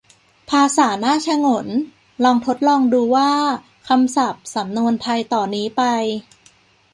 [0.49, 1.67] ภาษาน่าฉงน:
[2.23, 3.31] ลองทดลองดูว่า
[3.87, 5.83] คำศัพท์ สำนวนไทยต่อนี้ไป